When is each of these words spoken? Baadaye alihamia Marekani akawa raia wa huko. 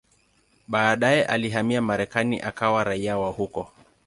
Baadaye 0.67 1.25
alihamia 1.25 1.81
Marekani 1.81 2.39
akawa 2.41 2.83
raia 2.83 3.17
wa 3.17 3.31
huko. 3.31 3.71